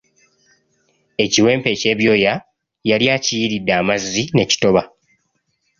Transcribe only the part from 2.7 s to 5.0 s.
yali akiyiiridde amazzi ne kitoba.